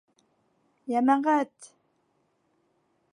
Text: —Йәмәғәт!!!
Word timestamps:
—Йәмәғәт!!! 0.93 1.69